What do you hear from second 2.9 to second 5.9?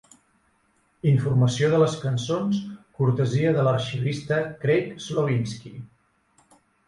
cortesia de l'arxivista Craig Slowinski.